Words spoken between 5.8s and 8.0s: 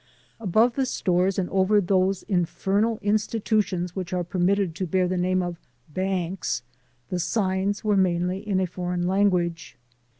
"banks," the signs were